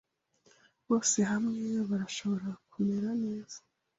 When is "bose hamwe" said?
0.87-1.65